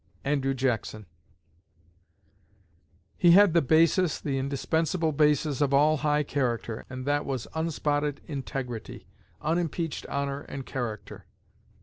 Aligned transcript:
ANDREW 0.25 0.55
JACKSON 0.55 1.05
He 3.19 3.31
had 3.33 3.53
the 3.53 3.61
basis, 3.61 4.19
the 4.19 4.39
indispensable 4.39 5.11
basis, 5.11 5.61
of 5.61 5.75
all 5.75 5.97
high 5.97 6.23
character, 6.23 6.87
and 6.89 7.05
that 7.05 7.23
was 7.23 7.45
unspotted 7.53 8.19
integrity 8.25 9.05
unimpeached 9.43 10.07
honor 10.07 10.41
and 10.41 10.65
character. 10.65 11.27